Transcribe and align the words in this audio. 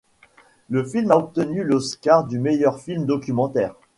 Le 0.71 0.83
film 0.83 1.11
a 1.11 1.17
obtenu 1.17 1.63
l'Oscar 1.63 2.23
du 2.25 2.39
meilleur 2.39 2.79
film 2.79 3.05
documentaire. 3.05 3.75